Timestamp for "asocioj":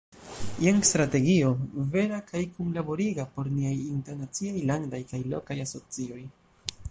5.69-6.23